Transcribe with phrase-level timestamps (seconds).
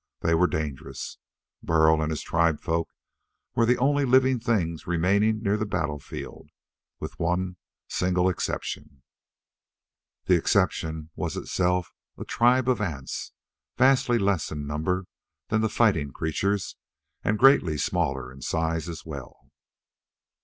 [0.21, 1.19] They were dangerous.
[1.61, 2.87] Burl and his tribesfolk
[3.53, 6.49] were the only living things remaining near the battle field
[6.99, 9.03] with one single exception.
[10.25, 13.31] That exception was itself a tribe of ants,
[13.77, 15.05] vastly less in number
[15.49, 16.77] than the fighting creatures,
[17.23, 19.51] and greatly smaller in size as well.